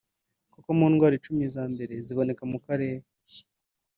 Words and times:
kuko 0.53 0.69
mu 0.77 0.85
ndwara 0.91 1.13
icumu 1.19 1.41
za 1.55 1.63
mbere 1.73 1.93
ziboneka 2.05 2.43
mu 2.51 2.59
karere 2.65 3.03